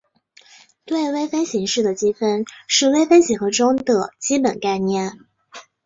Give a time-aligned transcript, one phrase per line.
[0.83, 5.11] 对微分形式的积分是微分几何中的基本概念。